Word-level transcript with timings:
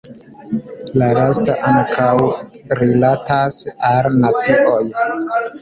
La 1.01 1.09
lasta 1.17 1.57
ankaŭ 1.73 2.15
rilatas 2.81 3.61
al 3.93 4.11
nacioj. 4.25 4.83